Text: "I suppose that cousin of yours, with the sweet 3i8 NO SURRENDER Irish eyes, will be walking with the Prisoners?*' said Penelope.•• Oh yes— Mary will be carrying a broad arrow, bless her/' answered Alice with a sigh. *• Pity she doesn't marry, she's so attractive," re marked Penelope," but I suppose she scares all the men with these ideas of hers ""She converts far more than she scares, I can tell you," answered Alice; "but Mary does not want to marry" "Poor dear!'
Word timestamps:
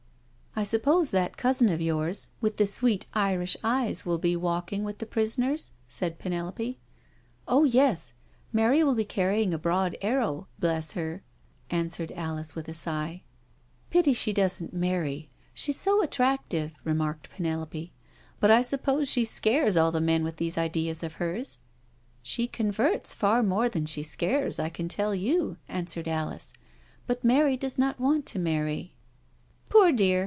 "I 0.61 0.65
suppose 0.65 1.11
that 1.11 1.37
cousin 1.37 1.69
of 1.69 1.79
yours, 1.79 2.27
with 2.41 2.57
the 2.57 2.67
sweet 2.67 3.05
3i8 3.13 3.15
NO 3.15 3.21
SURRENDER 3.21 3.29
Irish 3.37 3.57
eyes, 3.63 4.05
will 4.05 4.17
be 4.19 4.35
walking 4.35 4.83
with 4.83 4.97
the 4.97 5.05
Prisoners?*' 5.05 5.71
said 5.87 6.19
Penelope.•• 6.19 6.73
Oh 7.47 7.63
yes— 7.63 8.11
Mary 8.53 8.83
will 8.83 8.93
be 8.93 9.05
carrying 9.05 9.53
a 9.53 9.57
broad 9.57 9.97
arrow, 10.01 10.49
bless 10.59 10.91
her/' 10.91 11.23
answered 11.69 12.11
Alice 12.11 12.53
with 12.53 12.67
a 12.67 12.73
sigh. 12.73 13.23
*• 13.87 13.89
Pity 13.91 14.11
she 14.13 14.33
doesn't 14.33 14.73
marry, 14.73 15.29
she's 15.53 15.79
so 15.79 16.03
attractive," 16.03 16.73
re 16.83 16.93
marked 16.93 17.29
Penelope," 17.29 17.93
but 18.41 18.51
I 18.51 18.61
suppose 18.61 19.07
she 19.09 19.23
scares 19.23 19.77
all 19.77 19.93
the 19.93 20.01
men 20.01 20.21
with 20.21 20.35
these 20.35 20.57
ideas 20.57 21.01
of 21.01 21.13
hers 21.13 21.59
""She 22.23 22.45
converts 22.45 23.13
far 23.13 23.41
more 23.41 23.69
than 23.69 23.85
she 23.85 24.03
scares, 24.03 24.59
I 24.59 24.67
can 24.67 24.89
tell 24.89 25.15
you," 25.15 25.57
answered 25.69 26.09
Alice; 26.09 26.51
"but 27.07 27.23
Mary 27.23 27.55
does 27.55 27.77
not 27.77 28.01
want 28.01 28.25
to 28.27 28.37
marry" 28.37 28.93
"Poor 29.69 29.93
dear!' 29.93 30.19